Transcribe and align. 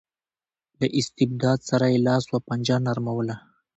له 0.79 0.87
استبداد 0.99 1.59
سره 1.69 1.85
یې 1.91 1.99
لاس 2.07 2.25
و 2.29 2.35
پنجه 2.47 2.77
نرموله. 2.87 3.35